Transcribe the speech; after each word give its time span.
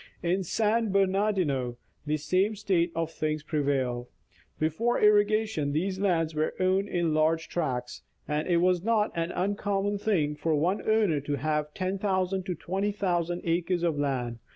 In 0.23 0.43
San 0.43 0.91
Bernardino 0.91 1.77
the 2.07 2.17
same 2.17 2.55
state 2.55 2.91
of 2.95 3.11
things 3.11 3.43
prevails. 3.43 4.07
Before 4.57 4.99
irrigation, 4.99 5.73
these 5.73 5.99
lands 5.99 6.33
were 6.33 6.55
owned 6.59 6.89
in 6.89 7.13
large 7.13 7.47
tracts, 7.49 8.01
and 8.27 8.47
it 8.47 8.57
was 8.57 8.81
not 8.81 9.11
an 9.13 9.31
uncommon 9.31 9.99
thing 9.99 10.35
for 10.35 10.55
one 10.55 10.81
owner 10.89 11.19
to 11.21 11.35
have 11.35 11.71
10,000 11.75 12.43
to 12.47 12.55
20,000 12.55 13.41
acres 13.45 13.83
of 13.83 13.99
land. 13.99 14.39